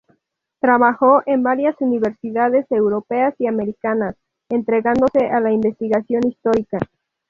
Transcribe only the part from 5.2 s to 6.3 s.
a la investigación